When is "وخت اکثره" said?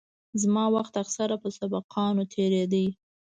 0.75-1.35